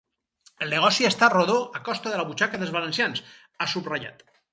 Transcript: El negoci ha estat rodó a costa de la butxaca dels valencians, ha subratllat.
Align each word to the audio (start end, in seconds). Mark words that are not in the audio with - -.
El 0.67 0.71
negoci 0.75 1.05
ha 1.05 1.11
estat 1.13 1.35
rodó 1.35 1.57
a 1.79 1.83
costa 1.89 2.13
de 2.13 2.21
la 2.21 2.25
butxaca 2.29 2.61
dels 2.63 2.73
valencians, 2.79 3.21
ha 3.59 3.69
subratllat. 3.75 4.25